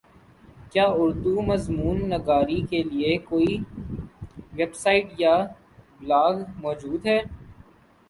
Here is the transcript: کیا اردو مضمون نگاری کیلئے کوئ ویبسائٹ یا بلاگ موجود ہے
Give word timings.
کیا 0.71 0.85
اردو 1.01 1.33
مضمون 1.49 1.97
نگاری 2.13 2.59
کیلئے 2.69 3.13
کوئ 3.27 3.51
ویبسائٹ 4.57 5.05
یا 5.19 5.35
بلاگ 5.99 6.35
موجود 6.63 7.01
ہے 7.05 7.19